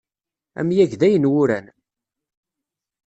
Amyag 0.59 0.91
d 0.99 1.01
ayenwuran. 1.07 1.65